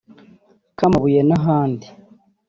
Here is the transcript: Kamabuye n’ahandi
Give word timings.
Kamabuye 0.77 1.21
n’ahandi 1.27 1.87